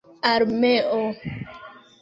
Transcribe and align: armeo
armeo 0.31 1.05